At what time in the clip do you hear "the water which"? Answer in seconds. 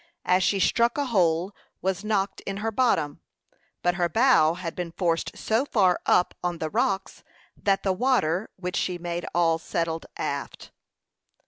7.83-8.77